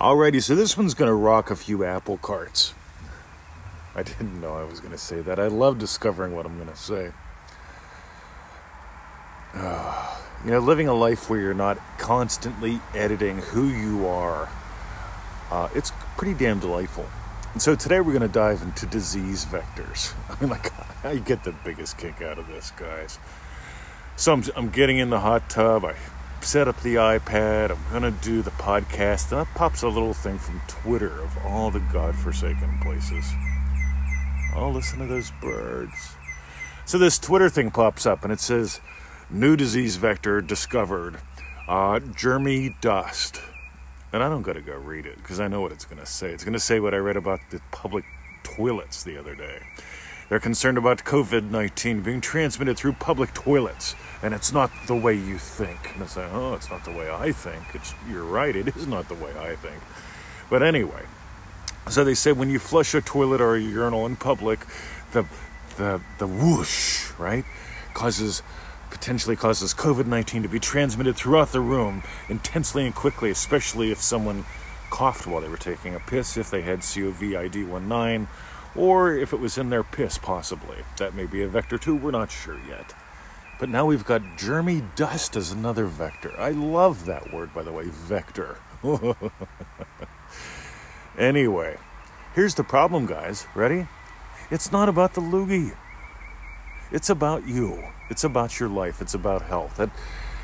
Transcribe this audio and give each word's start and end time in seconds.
Alrighty, 0.00 0.42
so 0.42 0.56
this 0.56 0.78
one's 0.78 0.94
gonna 0.94 1.14
rock 1.14 1.50
a 1.50 1.56
few 1.56 1.84
apple 1.84 2.16
carts. 2.16 2.72
I 3.94 4.02
didn't 4.02 4.40
know 4.40 4.54
I 4.54 4.64
was 4.64 4.80
gonna 4.80 4.96
say 4.96 5.20
that. 5.20 5.38
I 5.38 5.48
love 5.48 5.78
discovering 5.78 6.34
what 6.34 6.46
I'm 6.46 6.56
gonna 6.56 6.74
say. 6.74 7.12
Uh, 9.52 10.16
you 10.46 10.52
know, 10.52 10.58
living 10.58 10.88
a 10.88 10.94
life 10.94 11.28
where 11.28 11.38
you're 11.38 11.52
not 11.52 11.76
constantly 11.98 12.80
editing 12.94 13.40
who 13.40 13.68
you 13.68 14.06
are, 14.06 14.48
uh, 15.50 15.68
it's 15.74 15.92
pretty 16.16 16.32
damn 16.32 16.60
delightful. 16.60 17.04
And 17.52 17.60
so 17.60 17.74
today 17.74 18.00
we're 18.00 18.18
to 18.20 18.28
dive 18.28 18.62
into 18.62 18.86
disease 18.86 19.44
vectors. 19.44 20.14
I 20.30 20.40
mean, 20.40 20.48
like, 20.48 20.72
I 21.04 21.16
get 21.16 21.44
the 21.44 21.52
biggest 21.62 21.98
kick 21.98 22.22
out 22.22 22.38
of 22.38 22.48
this, 22.48 22.70
guys. 22.70 23.18
So 24.16 24.32
I'm, 24.32 24.44
I'm 24.56 24.70
getting 24.70 24.96
in 24.96 25.10
the 25.10 25.20
hot 25.20 25.50
tub. 25.50 25.84
I 25.84 25.96
set 26.42 26.68
up 26.68 26.80
the 26.82 26.96
iPad. 26.96 27.70
I'm 27.70 28.00
going 28.00 28.02
to 28.02 28.22
do 28.22 28.42
the 28.42 28.50
podcast. 28.52 29.32
And 29.32 29.40
up 29.40 29.48
pops 29.54 29.82
a 29.82 29.88
little 29.88 30.14
thing 30.14 30.38
from 30.38 30.60
Twitter 30.68 31.20
of 31.20 31.36
all 31.44 31.70
the 31.70 31.80
godforsaken 31.92 32.78
places. 32.82 33.24
Oh, 34.54 34.70
listen 34.70 34.98
to 34.98 35.06
those 35.06 35.30
birds. 35.40 36.16
So 36.84 36.98
this 36.98 37.18
Twitter 37.18 37.48
thing 37.48 37.70
pops 37.70 38.06
up 38.06 38.24
and 38.24 38.32
it 38.32 38.40
says, 38.40 38.80
New 39.30 39.56
disease 39.56 39.96
vector 39.96 40.40
discovered. 40.40 41.18
Uh, 41.68 42.00
germy 42.00 42.80
dust. 42.80 43.40
And 44.12 44.22
I 44.22 44.28
don't 44.28 44.42
got 44.42 44.54
to 44.54 44.60
go 44.60 44.76
read 44.76 45.06
it 45.06 45.16
because 45.18 45.38
I 45.38 45.46
know 45.46 45.60
what 45.60 45.70
it's 45.70 45.84
going 45.84 46.00
to 46.00 46.06
say. 46.06 46.30
It's 46.30 46.42
going 46.42 46.54
to 46.54 46.58
say 46.58 46.80
what 46.80 46.94
I 46.94 46.96
read 46.96 47.16
about 47.16 47.38
the 47.50 47.60
public 47.70 48.04
toilets 48.42 49.04
the 49.04 49.16
other 49.16 49.36
day. 49.36 49.60
They're 50.30 50.38
concerned 50.38 50.78
about 50.78 50.98
COVID 50.98 51.50
19 51.50 52.02
being 52.02 52.20
transmitted 52.20 52.78
through 52.78 52.92
public 52.92 53.34
toilets, 53.34 53.96
and 54.22 54.32
it's 54.32 54.52
not 54.52 54.70
the 54.86 54.94
way 54.94 55.12
you 55.12 55.38
think. 55.38 55.92
And 55.92 56.04
I 56.04 56.06
say, 56.06 56.24
oh, 56.30 56.54
it's 56.54 56.70
not 56.70 56.84
the 56.84 56.92
way 56.92 57.10
I 57.10 57.32
think. 57.32 57.74
It's, 57.74 57.92
you're 58.08 58.24
right, 58.24 58.54
it 58.54 58.68
is 58.68 58.86
not 58.86 59.08
the 59.08 59.16
way 59.16 59.32
I 59.36 59.56
think. 59.56 59.82
But 60.48 60.62
anyway, 60.62 61.02
so 61.88 62.04
they 62.04 62.14
say 62.14 62.30
when 62.30 62.48
you 62.48 62.60
flush 62.60 62.94
a 62.94 63.00
toilet 63.00 63.40
or 63.40 63.56
a 63.56 63.60
urinal 63.60 64.06
in 64.06 64.14
public, 64.14 64.60
the, 65.10 65.26
the, 65.76 66.00
the 66.18 66.28
whoosh, 66.28 67.10
right, 67.18 67.44
causes 67.92 68.44
potentially 68.90 69.34
causes 69.34 69.74
COVID 69.74 70.06
19 70.06 70.44
to 70.44 70.48
be 70.48 70.60
transmitted 70.60 71.16
throughout 71.16 71.50
the 71.50 71.60
room 71.60 72.04
intensely 72.28 72.86
and 72.86 72.94
quickly, 72.94 73.30
especially 73.30 73.90
if 73.90 73.98
someone 73.98 74.44
coughed 74.90 75.26
while 75.26 75.40
they 75.40 75.48
were 75.48 75.56
taking 75.56 75.96
a 75.96 76.00
piss, 76.00 76.36
if 76.36 76.50
they 76.50 76.62
had 76.62 76.84
COVID 76.84 77.82
19, 77.82 78.28
or 78.76 79.14
if 79.14 79.32
it 79.32 79.40
was 79.40 79.58
in 79.58 79.70
their 79.70 79.82
piss, 79.82 80.18
possibly. 80.18 80.78
That 80.98 81.14
may 81.14 81.26
be 81.26 81.42
a 81.42 81.48
vector 81.48 81.78
too, 81.78 81.96
we're 81.96 82.10
not 82.10 82.30
sure 82.30 82.58
yet. 82.68 82.94
But 83.58 83.68
now 83.68 83.84
we've 83.84 84.04
got 84.04 84.22
germy 84.38 84.82
dust 84.94 85.36
as 85.36 85.52
another 85.52 85.84
vector. 85.84 86.32
I 86.38 86.50
love 86.50 87.04
that 87.04 87.32
word, 87.32 87.52
by 87.52 87.62
the 87.62 87.72
way, 87.72 87.84
vector. 87.84 88.56
anyway, 91.18 91.76
here's 92.34 92.54
the 92.54 92.64
problem, 92.64 93.06
guys. 93.06 93.46
Ready? 93.54 93.86
It's 94.50 94.72
not 94.72 94.88
about 94.88 95.14
the 95.14 95.20
loogie. 95.20 95.76
It's 96.90 97.10
about 97.10 97.46
you. 97.46 97.84
It's 98.08 98.24
about 98.24 98.58
your 98.58 98.68
life. 98.68 99.00
It's 99.00 99.14
about 99.14 99.42
health. 99.42 99.78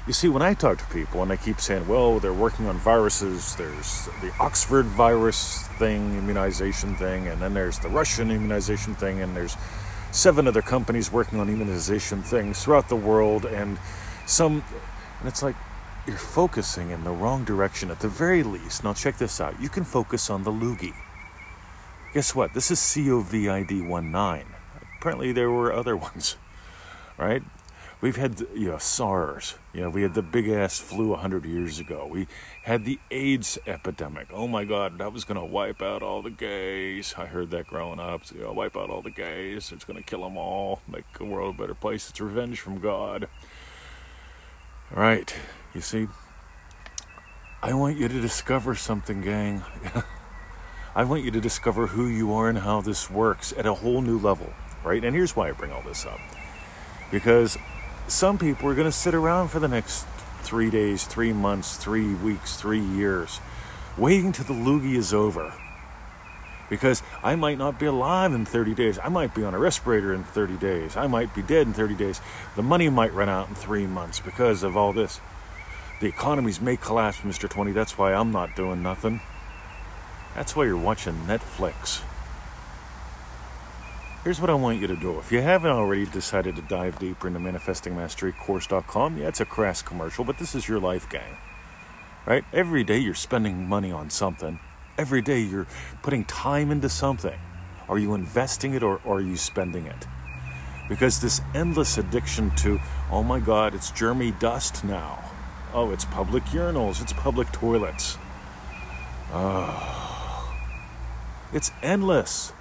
You 0.07 0.12
see, 0.12 0.29
when 0.29 0.43
I 0.43 0.55
talk 0.55 0.79
to 0.79 0.85
people 0.87 1.23
and 1.23 1.31
they 1.31 1.37
keep 1.37 1.61
saying, 1.61 1.89
well, 1.89 2.21
they're 2.21 2.33
working 2.33 2.67
on 2.69 2.77
viruses, 2.79 3.57
there's 3.57 4.09
the 4.23 4.33
Oxford 4.39 4.87
virus 4.87 5.67
thing, 5.79 6.17
immunization 6.17 6.95
thing, 6.95 7.27
and 7.27 7.43
then 7.43 7.55
there's 7.55 7.81
the 7.81 7.89
Russian 7.89 8.31
immunization 8.31 8.95
thing, 8.95 9.21
and 9.21 9.37
there's 9.37 9.57
seven 10.12 10.47
other 10.47 10.62
companies 10.62 11.11
working 11.11 11.41
on 11.41 11.49
immunization 11.49 12.23
things 12.23 12.62
throughout 12.62 12.89
the 12.89 12.97
world, 12.97 13.47
and 13.47 13.79
some, 14.27 14.62
and 15.19 15.29
it's 15.29 15.43
like, 15.43 15.57
you're 16.07 16.17
focusing 16.17 16.91
in 16.91 17.03
the 17.03 17.11
wrong 17.11 17.45
direction 17.45 17.91
at 17.91 17.99
the 17.99 18.09
very 18.09 18.45
least. 18.45 18.84
Now, 18.84 18.95
check 18.95 19.19
this 19.19 19.41
out. 19.41 19.61
You 19.61 19.69
can 19.69 19.83
focus 19.83 20.31
on 20.31 20.45
the 20.45 20.53
loogie. 20.53 20.95
Guess 22.15 22.33
what? 22.33 22.55
This 22.55 22.71
is 22.71 22.79
COVID 22.79 24.05
19. 24.05 24.47
Apparently, 24.99 25.33
there 25.33 25.51
were 25.51 25.73
other 25.73 25.97
ones, 26.09 26.37
right? 27.19 27.43
We've 28.01 28.17
had, 28.17 28.41
you 28.55 28.69
know, 28.69 28.79
SARS. 28.79 29.55
You 29.73 29.83
know, 29.83 29.91
we 29.91 30.03
had 30.03 30.15
the 30.15 30.23
big 30.23 30.49
ass 30.49 30.79
flu 30.79 31.09
100 31.09 31.45
years 31.47 31.79
ago. 31.79 32.07
We 32.11 32.29
had 32.65 32.84
the 32.84 32.99
AIDS 33.11 33.59
epidemic. 33.67 34.29
Oh 34.33 34.47
my 34.47 34.65
God, 34.65 34.99
that 34.99 35.12
was 35.12 35.25
going 35.25 35.41
to 35.41 35.45
wipe 35.45 35.81
out 35.81 36.03
all 36.03 36.21
the 36.21 36.31
gays. 36.31 37.15
I 37.17 37.27
heard 37.27 37.51
that 37.53 37.67
growing 37.67 37.99
up. 37.99 38.27
So, 38.27 38.34
you 38.34 38.43
know, 38.43 38.53
wipe 38.53 38.77
out 38.77 38.91
all 38.91 39.03
the 39.03 39.11
gays. 39.11 39.73
It's 39.73 39.84
going 39.84 39.97
to 39.97 40.03
kill 40.03 40.23
them 40.23 40.37
all, 40.37 40.83
make 40.87 41.05
the 41.19 41.25
world 41.25 41.55
a 41.55 41.59
better 41.59 41.75
place. 41.75 42.11
It's 42.11 42.21
revenge 42.21 42.61
from 42.61 42.81
God. 42.81 43.29
All 44.95 45.03
right, 45.03 45.34
you 45.75 45.81
see, 45.81 46.07
I 47.61 47.75
want 47.75 47.99
you 47.99 48.07
to 48.07 48.21
discover 48.21 48.77
something, 48.77 49.21
gang. 49.21 49.65
I 50.95 51.03
want 51.03 51.25
you 51.25 51.33
to 51.33 51.41
discover 51.41 51.89
who 51.89 52.07
you 52.07 52.33
are 52.34 52.49
and 52.49 52.59
how 52.59 52.83
this 52.83 53.11
works 53.11 53.53
at 53.57 53.67
a 53.67 53.75
whole 53.75 54.01
new 54.01 54.19
level 54.19 54.53
right? 54.87 55.05
And 55.05 55.15
here's 55.15 55.34
why 55.34 55.49
I 55.49 55.53
bring 55.53 55.73
all 55.73 55.83
this 55.83 56.07
up. 56.07 56.21
Because 57.11 57.59
some 58.09 58.39
people 58.39 58.69
are 58.69 58.75
going 58.75 58.87
to 58.87 58.93
sit 58.93 59.15
around 59.15 59.49
for 59.49 59.59
the 59.59 59.69
next 59.69 60.06
three 60.43 60.71
days, 60.71 61.05
three 61.05 61.33
months, 61.33 61.77
three 61.77 62.15
weeks, 62.15 62.56
three 62.56 62.81
years, 62.81 63.41
waiting 63.99 64.33
till 64.33 64.44
the 64.44 64.55
loogie 64.55 64.94
is 64.94 65.12
over. 65.12 65.53
Because 66.71 67.03
I 67.22 67.37
might 67.37 67.59
not 67.59 67.78
be 67.78 67.87
alive 67.87 68.33
in 68.33 68.45
30 68.45 68.75
days. 68.75 68.99
I 69.03 69.09
might 69.09 69.34
be 69.34 69.45
on 69.45 69.55
a 69.55 69.59
respirator 69.59 70.12
in 70.12 70.25
30 70.25 70.56
days. 70.56 70.97
I 70.97 71.06
might 71.06 71.34
be 71.34 71.43
dead 71.43 71.66
in 71.66 71.72
30 71.72 71.95
days. 71.95 72.21
The 72.56 72.62
money 72.62 72.89
might 72.89 73.15
run 73.15 73.28
out 73.28 73.49
in 73.49 73.55
three 73.55 73.87
months 73.87 74.19
because 74.19 74.62
of 74.62 74.77
all 74.77 74.93
this. 74.93 75.21
The 76.00 76.09
economies 76.09 76.61
may 76.61 76.77
collapse, 76.77 77.19
Mr. 77.19 77.49
20. 77.49 77.72
That's 77.72 77.97
why 77.97 78.15
I'm 78.15 78.33
not 78.33 78.56
doing 78.56 78.83
nothing. 78.83 79.21
That's 80.34 80.55
why 80.55 80.65
you're 80.65 80.77
watching 80.77 81.15
Netflix. 81.27 82.03
Here's 84.26 84.41
what 84.41 84.50
I 84.50 84.54
want 84.54 84.81
you 84.81 84.88
to 84.88 84.97
do. 84.97 85.20
If 85.20 85.31
you 85.31 85.41
haven't 85.41 85.70
already 85.70 86.04
decided 86.04 86.56
to 86.56 86.62
dive 86.62 86.98
deeper 86.98 87.28
into 87.28 87.38
manifestingmasterycourse.com, 87.38 89.19
yeah, 89.19 89.28
it's 89.28 89.38
a 89.38 89.44
crass 89.44 89.82
commercial, 89.82 90.25
but 90.25 90.37
this 90.38 90.56
is 90.56 90.66
your 90.66 90.81
life 90.81 91.09
gang. 91.09 91.37
Right? 92.26 92.44
Every 92.53 92.82
day 92.82 92.98
you're 92.98 93.15
spending 93.15 93.69
money 93.69 93.92
on 93.92 94.10
something. 94.10 94.59
Every 94.98 95.22
day 95.22 95.38
you're 95.38 95.69
putting 96.03 96.25
time 96.25 96.72
into 96.72 96.88
something. 96.88 97.38
Are 97.88 97.98
you 97.98 98.15
investing 98.15 98.75
it 98.75 98.82
or, 98.82 99.00
are 99.06 99.20
you 99.20 99.36
spending 99.36 99.86
it? 99.86 100.09
Because 100.88 101.20
this 101.20 101.41
endless 101.54 101.97
addiction 101.97 102.50
to, 102.56 102.81
oh 103.12 103.22
my 103.22 103.38
God, 103.38 103.76
it's 103.76 103.92
germy 103.92 104.36
dust 104.41 104.82
now. 104.82 105.22
Oh, 105.72 105.92
it's 105.92 106.04
public 106.04 106.42
urinals, 106.47 107.00
it's 107.00 107.12
public 107.12 107.53
toilets. 107.53 108.19
Oh, 109.32 110.53
it's 111.53 111.70
endless. 111.81 112.53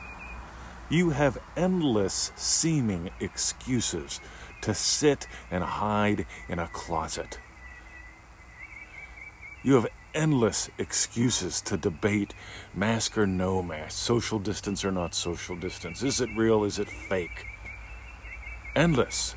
You 0.90 1.10
have 1.12 1.38
endless 1.58 2.32
seeming 2.36 3.10
excuses 3.20 4.20
to 4.62 4.74
sit 4.74 5.28
and 5.50 5.64
hide 5.64 6.26
in 6.48 6.60
a 6.60 6.68
closet. 6.68 7.40
You 9.64 9.74
have 9.76 9.88
endless 10.14 10.70
excuses 10.78 11.60
to 11.62 11.76
debate 11.76 12.34
mask 12.74 13.18
or 13.18 13.28
no 13.28 13.62
mask, 13.62 13.98
social 13.98 14.40
distance 14.40 14.86
or 14.86 14.92
not 14.92 15.14
social 15.16 15.56
distance. 15.56 16.04
Is 16.04 16.22
it 16.22 16.30
real? 16.38 16.64
Is 16.64 16.80
it 16.80 16.88
fake? 16.88 17.46
Endless. 18.76 19.36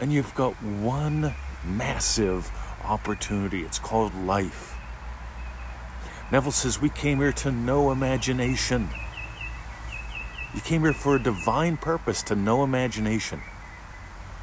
And 0.00 0.12
you've 0.12 0.34
got 0.34 0.52
one 0.62 1.34
massive 1.64 2.50
opportunity. 2.84 3.62
It's 3.62 3.78
called 3.78 4.14
life. 4.14 4.77
Neville 6.30 6.52
says, 6.52 6.80
We 6.80 6.90
came 6.90 7.18
here 7.18 7.32
to 7.32 7.50
know 7.50 7.90
imagination. 7.90 8.88
You 10.54 10.60
came 10.60 10.82
here 10.82 10.92
for 10.92 11.16
a 11.16 11.22
divine 11.22 11.76
purpose 11.76 12.22
to 12.24 12.36
know 12.36 12.62
imagination. 12.62 13.40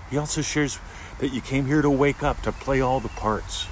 He 0.10 0.18
also 0.18 0.42
shares 0.42 0.80
that 1.20 1.34
you 1.34 1.42
came 1.42 1.66
here 1.66 1.82
to 1.82 1.90
wake 1.90 2.24
up, 2.24 2.42
to 2.44 2.52
play 2.52 2.82
all 2.82 3.00
the 3.00 3.10
parts. 3.10 3.66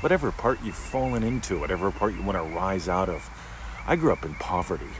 Whatever 0.00 0.32
part 0.32 0.62
you've 0.62 0.76
fallen 0.76 1.22
into, 1.22 1.58
whatever 1.58 1.90
part 1.90 2.14
you 2.14 2.22
want 2.22 2.38
to 2.38 2.56
rise 2.56 2.88
out 2.88 3.08
of. 3.08 3.28
I 3.86 3.96
grew 3.96 4.12
up 4.12 4.24
in 4.24 4.34
poverty. 4.34 4.90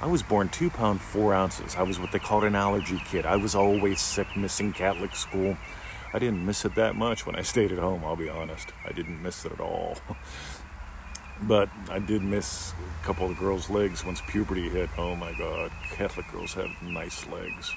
I 0.00 0.06
was 0.06 0.22
born 0.22 0.48
two 0.48 0.70
pound 0.70 1.00
four 1.00 1.32
ounces. 1.32 1.76
I 1.76 1.82
was 1.82 1.98
what 1.98 2.10
they 2.10 2.18
called 2.18 2.44
an 2.44 2.54
allergy 2.54 3.00
kid. 3.06 3.24
I 3.24 3.36
was 3.36 3.54
always 3.54 4.00
sick, 4.00 4.36
missing 4.36 4.72
Catholic 4.72 5.14
school. 5.14 5.56
I 6.12 6.18
didn't 6.18 6.44
miss 6.44 6.64
it 6.64 6.74
that 6.74 6.96
much 6.96 7.26
when 7.26 7.36
I 7.36 7.42
stayed 7.42 7.72
at 7.72 7.78
home, 7.78 8.04
I'll 8.04 8.16
be 8.16 8.28
honest. 8.28 8.72
I 8.84 8.92
didn't 8.92 9.22
miss 9.22 9.44
it 9.44 9.52
at 9.52 9.60
all. 9.60 9.96
But 11.42 11.68
I 11.90 11.98
did 11.98 12.22
miss 12.22 12.72
a 13.02 13.04
couple 13.04 13.30
of 13.30 13.38
girls' 13.38 13.68
legs 13.68 14.04
once 14.04 14.22
puberty 14.26 14.68
hit. 14.68 14.88
Oh 14.96 15.14
my 15.14 15.32
God, 15.38 15.70
Catholic 15.92 16.30
girls 16.32 16.54
have 16.54 16.70
nice 16.82 17.26
legs. 17.26 17.74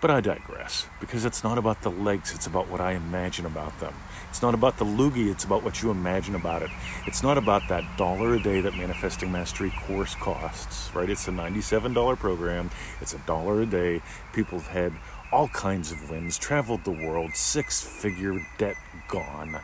But 0.00 0.12
I 0.12 0.20
digress, 0.20 0.86
because 1.00 1.24
it's 1.24 1.42
not 1.42 1.58
about 1.58 1.82
the 1.82 1.90
legs, 1.90 2.32
it's 2.32 2.46
about 2.46 2.68
what 2.68 2.80
I 2.80 2.92
imagine 2.92 3.46
about 3.46 3.80
them. 3.80 3.94
It's 4.30 4.42
not 4.42 4.54
about 4.54 4.78
the 4.78 4.84
loogie, 4.84 5.28
it's 5.28 5.42
about 5.42 5.64
what 5.64 5.82
you 5.82 5.90
imagine 5.90 6.36
about 6.36 6.62
it. 6.62 6.70
It's 7.06 7.24
not 7.24 7.36
about 7.36 7.62
that 7.68 7.82
dollar 7.96 8.34
a 8.34 8.40
day 8.40 8.60
that 8.60 8.76
Manifesting 8.76 9.32
Mastery 9.32 9.72
course 9.88 10.14
costs, 10.14 10.94
right? 10.94 11.10
It's 11.10 11.26
a 11.26 11.32
$97 11.32 12.16
program, 12.16 12.70
it's 13.00 13.14
a 13.14 13.18
dollar 13.18 13.62
a 13.62 13.66
day. 13.66 14.00
People 14.32 14.60
have 14.60 14.68
had 14.68 14.92
all 15.32 15.48
kinds 15.48 15.90
of 15.90 16.10
wins, 16.10 16.38
traveled 16.38 16.84
the 16.84 16.92
world, 16.92 17.34
six 17.34 17.82
figure 17.82 18.46
debt 18.56 18.76
gone 19.08 19.58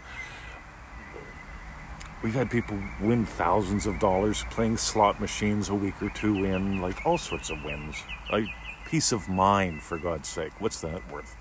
We've 2.24 2.32
had 2.32 2.50
people 2.50 2.78
win 3.02 3.26
thousands 3.26 3.84
of 3.84 3.98
dollars 3.98 4.46
playing 4.48 4.78
slot 4.78 5.20
machines 5.20 5.68
a 5.68 5.74
week 5.74 6.00
or 6.00 6.08
two 6.08 6.44
in, 6.44 6.80
like 6.80 7.04
all 7.04 7.18
sorts 7.18 7.50
of 7.50 7.62
wins. 7.62 8.02
Like 8.32 8.46
peace 8.86 9.12
of 9.12 9.28
mind, 9.28 9.82
for 9.82 9.98
God's 9.98 10.26
sake. 10.26 10.58
What's 10.58 10.80
that 10.80 11.02
worth? 11.12 11.36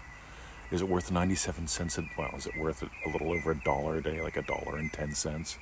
Is 0.72 0.82
it 0.82 0.90
worth 0.90 1.10
97 1.10 1.70
cents? 1.70 1.98
A, 1.98 2.04
well, 2.18 2.32
is 2.36 2.48
it 2.48 2.58
worth 2.60 2.84
a 2.84 3.10
little 3.10 3.32
over 3.32 3.52
a 3.52 3.56
dollar 3.64 3.96
a 3.96 4.04
day, 4.04 4.20
like 4.22 4.36
a 4.36 4.42
dollar 4.42 4.76
and 4.76 4.92
10 4.92 5.16
cents? 5.16 5.58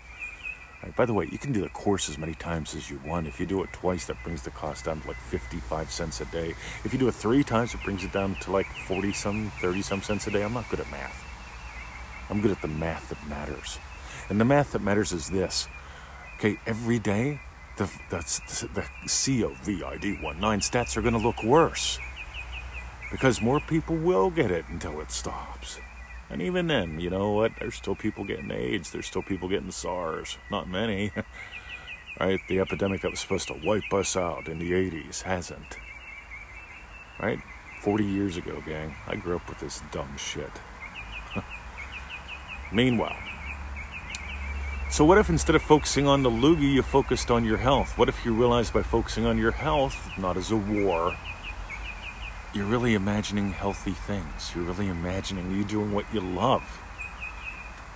Right, 0.81 0.95
by 0.95 1.05
the 1.05 1.13
way, 1.13 1.29
you 1.31 1.37
can 1.37 1.51
do 1.51 1.61
the 1.61 1.69
course 1.69 2.09
as 2.09 2.17
many 2.17 2.33
times 2.33 2.73
as 2.73 2.89
you 2.89 2.99
want. 3.05 3.27
If 3.27 3.39
you 3.39 3.45
do 3.45 3.61
it 3.61 3.71
twice, 3.73 4.07
that 4.07 4.17
brings 4.23 4.41
the 4.41 4.49
cost 4.49 4.85
down 4.85 5.01
to 5.01 5.07
like 5.07 5.17
55 5.17 5.91
cents 5.91 6.19
a 6.21 6.25
day. 6.25 6.55
If 6.83 6.93
you 6.93 6.97
do 6.97 7.07
it 7.07 7.13
three 7.13 7.43
times, 7.43 7.75
it 7.75 7.83
brings 7.83 8.03
it 8.03 8.11
down 8.11 8.37
to 8.41 8.51
like 8.51 8.65
40 8.87 9.13
some, 9.13 9.51
30 9.61 9.83
some 9.83 10.01
cents 10.01 10.25
a 10.25 10.31
day. 10.31 10.41
I'm 10.41 10.53
not 10.53 10.67
good 10.71 10.79
at 10.79 10.89
math. 10.89 11.23
I'm 12.31 12.41
good 12.41 12.49
at 12.49 12.61
the 12.63 12.69
math 12.69 13.09
that 13.09 13.23
matters. 13.27 13.77
And 14.29 14.39
the 14.39 14.45
math 14.45 14.71
that 14.71 14.81
matters 14.81 15.11
is 15.11 15.29
this. 15.29 15.67
Okay, 16.37 16.57
every 16.65 16.99
day, 16.99 17.39
the, 17.77 17.85
the, 18.09 18.17
the 18.73 18.81
COVID 19.07 20.39
19 20.39 20.59
stats 20.59 20.97
are 20.97 21.01
going 21.01 21.13
to 21.13 21.19
look 21.19 21.43
worse. 21.43 21.99
Because 23.11 23.41
more 23.41 23.59
people 23.59 23.95
will 23.95 24.29
get 24.29 24.51
it 24.51 24.65
until 24.69 25.01
it 25.01 25.11
stops. 25.11 25.79
And 26.29 26.41
even 26.41 26.67
then, 26.67 26.99
you 26.99 27.09
know 27.09 27.31
what? 27.31 27.51
There's 27.59 27.75
still 27.75 27.95
people 27.95 28.23
getting 28.23 28.51
AIDS. 28.51 28.91
There's 28.91 29.05
still 29.05 29.21
people 29.21 29.49
getting 29.49 29.71
SARS. 29.71 30.37
Not 30.49 30.69
many. 30.69 31.11
right? 32.19 32.39
The 32.47 32.59
epidemic 32.59 33.01
that 33.01 33.11
was 33.11 33.19
supposed 33.19 33.47
to 33.49 33.59
wipe 33.65 33.91
us 33.93 34.15
out 34.15 34.47
in 34.47 34.59
the 34.59 34.71
80s 34.71 35.23
hasn't. 35.23 35.77
Right? 37.19 37.39
40 37.81 38.05
years 38.05 38.37
ago, 38.37 38.63
gang, 38.65 38.95
I 39.07 39.15
grew 39.15 39.35
up 39.35 39.49
with 39.49 39.59
this 39.59 39.81
dumb 39.91 40.15
shit. 40.17 40.51
Meanwhile, 42.71 43.17
so 44.91 45.05
what 45.05 45.17
if 45.17 45.29
instead 45.29 45.55
of 45.55 45.61
focusing 45.61 46.05
on 46.05 46.21
the 46.21 46.29
loogie, 46.29 46.73
you 46.73 46.81
focused 46.81 47.31
on 47.31 47.45
your 47.45 47.55
health? 47.55 47.97
What 47.97 48.09
if 48.09 48.25
you 48.25 48.33
realized 48.33 48.73
by 48.73 48.81
focusing 48.81 49.25
on 49.25 49.37
your 49.37 49.51
health, 49.51 50.11
not 50.17 50.35
as 50.35 50.51
a 50.51 50.57
war, 50.57 51.15
you're 52.53 52.65
really 52.65 52.93
imagining 52.93 53.51
healthy 53.51 53.93
things. 53.93 54.51
You're 54.53 54.65
really 54.65 54.89
imagining 54.89 55.55
you 55.55 55.63
doing 55.63 55.93
what 55.93 56.13
you 56.13 56.19
love. 56.19 56.81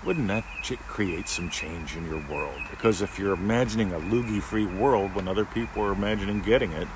Wouldn't 0.06 0.30
that 0.30 0.46
create 0.88 1.28
some 1.28 1.50
change 1.50 1.98
in 1.98 2.06
your 2.06 2.24
world? 2.30 2.62
Because 2.70 3.02
if 3.02 3.20
you're 3.20 3.34
imagining 3.34 3.92
a 3.92 4.00
loogie 4.00 4.42
free 4.42 4.66
world 4.66 5.16
when 5.16 5.28
other 5.28 5.44
people 5.44 5.84
are 5.84 5.92
imagining 5.92 6.40
getting 6.40 6.72
it, 6.72 6.88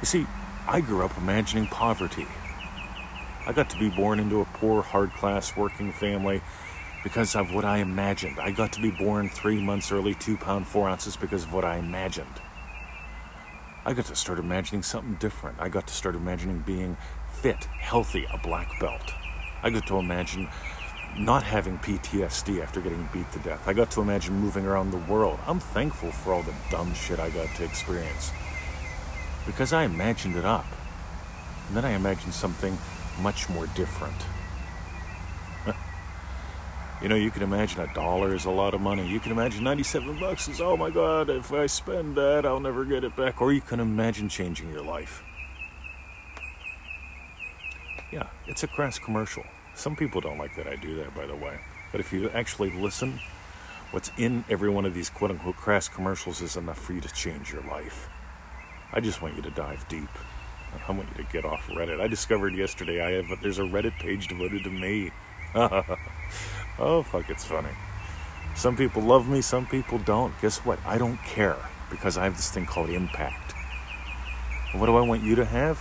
you 0.00 0.06
see, 0.06 0.26
I 0.66 0.80
grew 0.80 1.04
up 1.04 1.18
imagining 1.18 1.66
poverty. 1.66 2.26
I 3.46 3.52
got 3.52 3.68
to 3.70 3.78
be 3.78 3.90
born 3.90 4.18
into 4.20 4.40
a 4.40 4.46
poor, 4.46 4.82
hard 4.82 5.12
class 5.12 5.54
working 5.54 5.92
family 5.92 6.40
because 7.06 7.36
of 7.36 7.54
what 7.54 7.64
I 7.64 7.76
imagined. 7.76 8.36
I 8.40 8.50
got 8.50 8.72
to 8.72 8.80
be 8.80 8.90
born 8.90 9.28
three 9.28 9.62
months 9.62 9.92
early, 9.92 10.14
two 10.14 10.36
pound, 10.36 10.66
four 10.66 10.88
ounces 10.88 11.14
because 11.14 11.44
of 11.44 11.52
what 11.52 11.64
I 11.64 11.76
imagined. 11.76 12.40
I 13.84 13.92
got 13.92 14.06
to 14.06 14.16
start 14.16 14.40
imagining 14.40 14.82
something 14.82 15.14
different. 15.14 15.56
I 15.60 15.68
got 15.68 15.86
to 15.86 15.94
start 15.94 16.16
imagining 16.16 16.64
being 16.66 16.96
fit, 17.30 17.62
healthy, 17.66 18.26
a 18.34 18.38
black 18.38 18.80
belt. 18.80 19.14
I 19.62 19.70
got 19.70 19.86
to 19.86 19.98
imagine 19.98 20.48
not 21.16 21.44
having 21.44 21.78
PTSD 21.78 22.60
after 22.60 22.80
getting 22.80 23.08
beat 23.12 23.30
to 23.30 23.38
death. 23.38 23.68
I 23.68 23.72
got 23.72 23.92
to 23.92 24.00
imagine 24.00 24.34
moving 24.40 24.66
around 24.66 24.90
the 24.90 25.12
world. 25.12 25.38
I'm 25.46 25.60
thankful 25.60 26.10
for 26.10 26.32
all 26.32 26.42
the 26.42 26.54
dumb 26.72 26.92
shit 26.92 27.20
I 27.20 27.30
got 27.30 27.46
to 27.54 27.62
experience 27.62 28.32
because 29.46 29.72
I 29.72 29.84
imagined 29.84 30.34
it 30.34 30.44
up. 30.44 30.66
And 31.68 31.76
then 31.76 31.84
I 31.84 31.92
imagined 31.92 32.34
something 32.34 32.76
much 33.22 33.48
more 33.48 33.68
different. 33.76 34.26
You 37.02 37.08
know, 37.10 37.14
you 37.14 37.30
can 37.30 37.42
imagine 37.42 37.80
a 37.80 37.92
dollar 37.92 38.34
is 38.34 38.46
a 38.46 38.50
lot 38.50 38.72
of 38.72 38.80
money. 38.80 39.06
You 39.06 39.20
can 39.20 39.30
imagine 39.30 39.62
97 39.62 40.18
bucks 40.18 40.48
is, 40.48 40.62
oh 40.62 40.78
my 40.78 40.88
God, 40.88 41.28
if 41.28 41.52
I 41.52 41.66
spend 41.66 42.16
that, 42.16 42.46
I'll 42.46 42.60
never 42.60 42.86
get 42.86 43.04
it 43.04 43.14
back. 43.14 43.42
Or 43.42 43.52
you 43.52 43.60
can 43.60 43.80
imagine 43.80 44.30
changing 44.30 44.70
your 44.70 44.82
life. 44.82 45.22
Yeah, 48.10 48.28
it's 48.46 48.62
a 48.62 48.66
crass 48.66 48.98
commercial. 48.98 49.44
Some 49.74 49.94
people 49.94 50.22
don't 50.22 50.38
like 50.38 50.56
that 50.56 50.66
I 50.66 50.76
do 50.76 50.96
that, 50.96 51.14
by 51.14 51.26
the 51.26 51.36
way. 51.36 51.58
But 51.92 52.00
if 52.00 52.14
you 52.14 52.30
actually 52.30 52.70
listen, 52.70 53.20
what's 53.90 54.10
in 54.16 54.44
every 54.48 54.70
one 54.70 54.86
of 54.86 54.94
these 54.94 55.10
quote 55.10 55.30
unquote 55.30 55.56
crass 55.56 55.88
commercials 55.88 56.40
is 56.40 56.56
enough 56.56 56.78
for 56.78 56.94
you 56.94 57.02
to 57.02 57.12
change 57.12 57.52
your 57.52 57.62
life. 57.62 58.08
I 58.92 59.00
just 59.00 59.20
want 59.20 59.36
you 59.36 59.42
to 59.42 59.50
dive 59.50 59.86
deep. 59.88 60.08
I 60.88 60.92
want 60.92 61.08
you 61.10 61.24
to 61.24 61.30
get 61.30 61.44
off 61.44 61.66
Reddit. 61.68 62.00
I 62.00 62.06
discovered 62.06 62.54
yesterday 62.54 63.02
I 63.02 63.22
have 63.22 63.42
there's 63.42 63.58
a 63.58 63.62
Reddit 63.62 63.98
page 63.98 64.28
devoted 64.28 64.64
to 64.64 64.70
me. 64.70 65.10
Oh, 66.78 67.02
fuck, 67.02 67.30
it's 67.30 67.44
funny. 67.44 67.70
Some 68.54 68.76
people 68.76 69.02
love 69.02 69.28
me, 69.28 69.40
some 69.40 69.66
people 69.66 69.98
don't. 69.98 70.32
Guess 70.40 70.58
what? 70.58 70.78
I 70.84 70.98
don't 70.98 71.22
care 71.22 71.56
because 71.90 72.18
I 72.18 72.24
have 72.24 72.36
this 72.36 72.50
thing 72.50 72.66
called 72.66 72.90
impact. 72.90 73.54
And 74.72 74.80
what 74.80 74.86
do 74.86 74.96
I 74.96 75.00
want 75.00 75.22
you 75.22 75.34
to 75.36 75.44
have? 75.44 75.80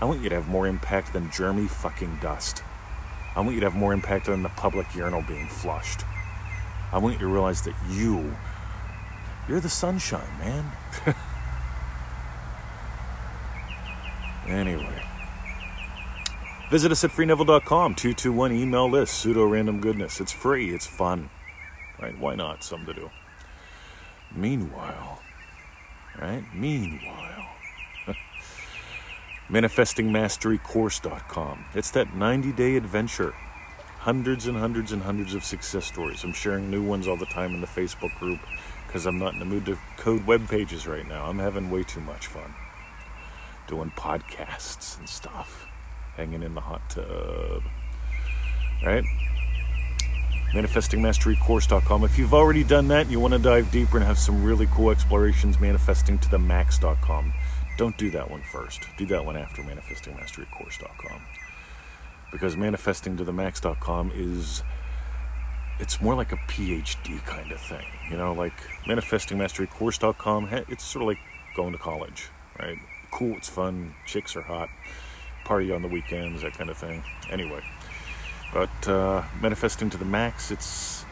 I 0.00 0.06
want 0.06 0.22
you 0.22 0.28
to 0.28 0.34
have 0.34 0.48
more 0.48 0.66
impact 0.66 1.12
than 1.12 1.30
Jeremy 1.30 1.66
fucking 1.66 2.18
dust. 2.20 2.62
I 3.36 3.40
want 3.40 3.54
you 3.54 3.60
to 3.60 3.66
have 3.66 3.76
more 3.76 3.92
impact 3.92 4.26
than 4.26 4.42
the 4.42 4.48
public 4.48 4.92
urinal 4.94 5.22
being 5.22 5.48
flushed. 5.48 6.02
I 6.92 6.98
want 6.98 7.14
you 7.14 7.20
to 7.20 7.26
realize 7.26 7.62
that 7.62 7.74
you, 7.90 8.36
you're 9.48 9.60
the 9.60 9.68
sunshine, 9.68 10.38
man. 10.38 10.72
anyway. 14.46 14.93
Visit 16.70 16.92
us 16.92 17.04
at 17.04 17.10
freeneville.com, 17.10 17.94
221 17.94 18.52
email 18.52 18.90
list, 18.90 19.18
pseudo 19.18 19.44
random 19.44 19.82
goodness. 19.82 20.18
It's 20.18 20.32
free, 20.32 20.74
it's 20.74 20.86
fun. 20.86 21.28
Right? 22.00 22.18
Why 22.18 22.36
not? 22.36 22.64
Something 22.64 22.94
to 22.94 23.00
do. 23.02 23.10
Meanwhile, 24.34 25.20
right? 26.18 26.42
Meanwhile, 26.54 27.50
manifestingmasterycourse.com. 29.50 31.66
It's 31.74 31.90
that 31.90 32.16
90 32.16 32.52
day 32.52 32.76
adventure. 32.76 33.34
Hundreds 33.98 34.46
and 34.46 34.56
hundreds 34.56 34.92
and 34.92 35.02
hundreds 35.02 35.34
of 35.34 35.44
success 35.44 35.84
stories. 35.86 36.24
I'm 36.24 36.32
sharing 36.32 36.70
new 36.70 36.82
ones 36.82 37.06
all 37.06 37.16
the 37.16 37.26
time 37.26 37.54
in 37.54 37.60
the 37.60 37.66
Facebook 37.66 38.18
group 38.18 38.40
because 38.86 39.04
I'm 39.06 39.18
not 39.18 39.34
in 39.34 39.38
the 39.38 39.44
mood 39.44 39.66
to 39.66 39.76
code 39.98 40.26
web 40.26 40.48
pages 40.48 40.86
right 40.86 41.06
now. 41.06 41.26
I'm 41.26 41.38
having 41.38 41.70
way 41.70 41.82
too 41.82 42.00
much 42.00 42.26
fun 42.26 42.54
doing 43.66 43.90
podcasts 43.96 44.98
and 44.98 45.08
stuff 45.08 45.66
hanging 46.16 46.42
in 46.42 46.54
the 46.54 46.60
hot 46.60 46.88
tub. 46.90 47.62
Right? 48.84 49.04
ManifestingMasteryCourse.com. 50.54 52.04
If 52.04 52.16
you've 52.16 52.32
already 52.32 52.62
done 52.62 52.86
that 52.88 53.02
and 53.02 53.10
you 53.10 53.18
want 53.18 53.34
to 53.34 53.40
dive 53.40 53.72
deeper 53.72 53.96
and 53.96 54.06
have 54.06 54.18
some 54.18 54.44
really 54.44 54.68
cool 54.70 54.90
explorations, 54.90 55.56
manifestingtothemax.com. 55.56 57.32
Don't 57.76 57.98
do 57.98 58.10
that 58.10 58.30
one 58.30 58.42
first. 58.42 58.86
Do 58.96 59.04
that 59.06 59.24
one 59.24 59.36
after 59.36 59.62
manifestingmasterycourse.com. 59.62 61.22
Because 62.30 62.54
manifestingtothemax.com 62.54 64.12
is 64.14 64.62
it's 65.80 66.00
more 66.00 66.14
like 66.14 66.30
a 66.30 66.36
PhD 66.36 67.24
kind 67.24 67.50
of 67.50 67.60
thing. 67.60 67.86
You 68.08 68.16
know, 68.16 68.32
like 68.32 68.54
manifestingmasterycourse.com, 68.86 70.48
it's 70.68 70.84
sort 70.84 71.02
of 71.02 71.08
like 71.08 71.18
going 71.56 71.72
to 71.72 71.78
college, 71.78 72.28
right? 72.60 72.78
Cool, 73.10 73.36
it's 73.36 73.48
fun, 73.48 73.94
chicks 74.06 74.36
are 74.36 74.42
hot 74.42 74.68
party 75.44 75.70
on 75.72 75.82
the 75.82 75.88
weekends, 75.88 76.42
that 76.42 76.54
kind 76.54 76.70
of 76.70 76.76
thing. 76.76 77.02
Anyway, 77.30 77.62
but 78.52 78.88
uh, 78.88 79.22
manifesting 79.40 79.90
to 79.90 79.96
the 79.96 80.04
max, 80.04 80.50
it's 80.50 81.04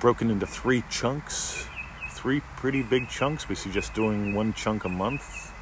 broken 0.00 0.30
into 0.30 0.46
three 0.46 0.82
chunks, 0.90 1.66
three 2.10 2.40
pretty 2.56 2.82
big 2.82 3.08
chunks. 3.08 3.48
We 3.48 3.54
suggest 3.54 3.94
doing 3.94 4.34
one 4.34 4.52
chunk 4.52 4.84
a 4.84 4.88
month 4.88 5.52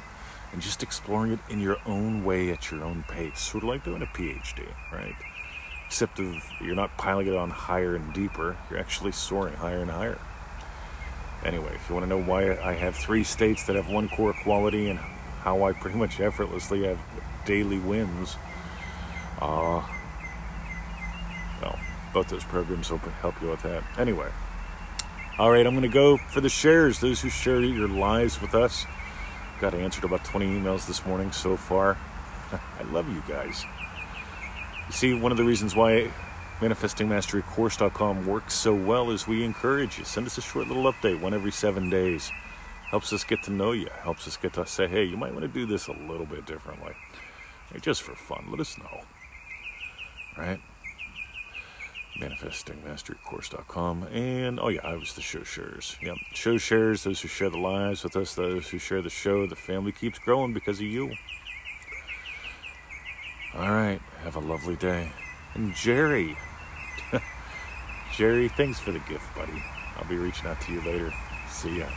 and 0.51 0.61
just 0.61 0.83
exploring 0.83 1.31
it 1.33 1.39
in 1.49 1.59
your 1.59 1.77
own 1.85 2.23
way 2.23 2.51
at 2.51 2.71
your 2.71 2.83
own 2.83 3.03
pace, 3.07 3.39
sort 3.39 3.63
of 3.63 3.69
like 3.69 3.83
doing 3.83 4.01
a 4.01 4.05
PhD, 4.05 4.65
right? 4.91 5.15
Except 5.87 6.19
of 6.19 6.43
you're 6.61 6.75
not 6.75 6.97
piling 6.97 7.27
it 7.27 7.35
on 7.35 7.49
higher 7.49 7.95
and 7.95 8.13
deeper; 8.13 8.55
you're 8.69 8.79
actually 8.79 9.11
soaring 9.11 9.55
higher 9.55 9.79
and 9.79 9.91
higher. 9.91 10.19
Anyway, 11.43 11.71
if 11.75 11.89
you 11.89 11.95
want 11.95 12.05
to 12.05 12.09
know 12.09 12.21
why 12.21 12.57
I 12.57 12.73
have 12.73 12.95
three 12.95 13.23
states 13.23 13.65
that 13.65 13.75
have 13.75 13.89
one 13.89 14.07
core 14.07 14.33
quality 14.33 14.89
and 14.89 14.99
how 15.43 15.63
I 15.63 15.73
pretty 15.73 15.97
much 15.97 16.21
effortlessly 16.21 16.83
have 16.83 16.99
daily 17.45 17.77
wins. 17.77 18.37
Uh, 19.41 19.83
well, 21.61 21.77
both 22.13 22.29
those 22.29 22.45
programs 22.45 22.89
will 22.89 22.99
help 22.99 23.41
you 23.41 23.49
with 23.49 23.61
that. 23.63 23.83
Anyway, 23.97 24.29
all 25.37 25.51
right, 25.51 25.67
I'm 25.67 25.73
going 25.73 25.81
to 25.83 25.93
go 25.93 26.15
for 26.17 26.39
the 26.39 26.49
shares. 26.49 26.99
Those 26.99 27.19
who 27.21 27.29
share 27.29 27.59
your 27.59 27.89
lives 27.89 28.41
with 28.41 28.55
us. 28.55 28.85
Got 29.59 29.73
answered 29.73 30.05
about 30.05 30.23
20 30.23 30.45
emails 30.45 30.87
this 30.87 31.05
morning 31.05 31.31
so 31.33 31.57
far. 31.57 31.97
I 32.79 32.83
love 32.91 33.09
you 33.09 33.21
guys. 33.27 33.65
You 34.87 34.93
see, 34.93 35.13
one 35.13 35.31
of 35.31 35.37
the 35.37 35.43
reasons 35.43 35.75
why 35.75 36.09
ManifestingMasteryCourse.com 36.61 38.25
works 38.25 38.53
so 38.53 38.73
well 38.73 39.11
is 39.11 39.27
we 39.27 39.43
encourage 39.43 39.97
you. 39.97 40.05
Send 40.05 40.25
us 40.25 40.37
a 40.37 40.41
short 40.41 40.67
little 40.67 40.91
update, 40.91 41.19
one 41.19 41.33
every 41.33 41.51
seven 41.51 41.89
days. 41.89 42.31
Helps 42.93 43.11
us 43.11 43.23
get 43.23 43.41
to 43.41 43.51
know 43.51 43.71
you. 43.71 43.89
Helps 44.03 44.27
us 44.27 44.37
get 44.37 44.53
to 44.53 44.67
say, 44.67 44.87
hey, 44.87 45.03
you 45.03 45.17
might 45.17 45.31
want 45.31 45.41
to 45.41 45.47
do 45.47 45.65
this 45.65 45.87
a 45.87 45.93
little 45.93 46.27
bit 46.27 46.45
differently 46.45 46.93
just 47.81 48.03
for 48.03 48.13
fun. 48.13 48.45
Let 48.51 48.59
us 48.59 48.77
know. 48.77 49.01
Right? 50.37 50.61
manifestingmasterycourse.com. 52.19 54.03
And 54.03 54.59
oh, 54.59 54.69
yeah, 54.69 54.81
I 54.83 54.93
was 54.93 55.15
the 55.15 55.21
show 55.21 55.41
sharers. 55.41 55.97
Yep. 56.03 56.17
Show 56.35 56.59
sharers, 56.59 57.03
those 57.03 57.19
who 57.19 57.27
share 57.29 57.49
the 57.49 57.57
lives 57.57 58.03
with 58.03 58.15
us, 58.15 58.35
those 58.35 58.69
who 58.69 58.77
share 58.77 59.01
the 59.01 59.09
show. 59.09 59.47
The 59.47 59.55
family 59.55 59.91
keeps 59.91 60.19
growing 60.19 60.53
because 60.53 60.77
of 60.77 60.85
you. 60.85 61.13
All 63.55 63.71
right. 63.71 64.01
Have 64.19 64.35
a 64.35 64.39
lovely 64.39 64.75
day. 64.75 65.11
And 65.55 65.73
Jerry, 65.73 66.37
Jerry, 68.15 68.49
thanks 68.49 68.79
for 68.79 68.91
the 68.91 68.99
gift, 68.99 69.33
buddy. 69.35 69.63
I'll 69.97 70.07
be 70.07 70.17
reaching 70.17 70.45
out 70.45 70.61
to 70.61 70.71
you 70.71 70.81
later. 70.81 71.11
See 71.49 71.79
ya. 71.79 71.87